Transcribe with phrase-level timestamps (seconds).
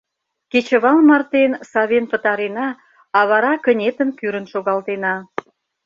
[0.51, 2.67] —Кечывал мартен савен пытарена,
[3.17, 5.15] а вара кынетым кӱрын шогалтена.